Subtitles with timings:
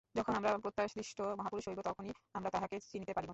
[0.15, 3.29] যখন আমরা প্রত্যাদিষ্ট মহাপুরুষ হইব, তখনই আমরা তাঁহাকে চিনিতে পারিব।